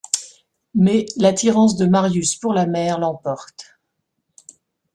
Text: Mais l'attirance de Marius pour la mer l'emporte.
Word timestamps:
Mais 0.73 1.05
l'attirance 1.15 1.77
de 1.77 1.85
Marius 1.85 2.35
pour 2.35 2.55
la 2.55 2.65
mer 2.65 2.97
l'emporte. 2.97 3.77